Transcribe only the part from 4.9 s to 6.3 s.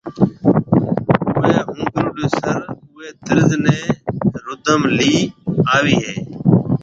لي آوي ھيَََ